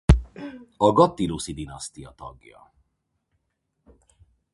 A 0.77 0.91
Gattilusi-dinasztia 0.91 2.09
tagja. 2.15 2.71